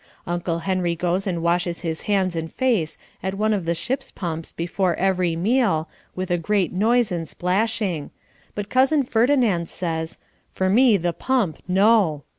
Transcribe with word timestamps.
Uncle 0.25 0.57
Henry 0.65 0.95
goes 0.95 1.27
and 1.27 1.43
washes 1.43 1.81
his 1.81 2.01
hands 2.09 2.35
and 2.35 2.51
face 2.51 2.97
at 3.21 3.35
one 3.35 3.53
of 3.53 3.65
the 3.65 3.75
ship's 3.75 4.09
pumps 4.09 4.51
before 4.51 4.95
every 4.95 5.35
meal, 5.35 5.87
with 6.15 6.31
a 6.31 6.39
great 6.39 6.73
noise 6.73 7.11
and 7.11 7.29
splashing, 7.29 8.09
but 8.55 8.67
Cousin 8.67 9.03
Ferdinand 9.03 9.69
says, 9.69 10.17
"For 10.49 10.71
me 10.71 10.97
the 10.97 11.13
pump, 11.13 11.59
no." 11.67 12.23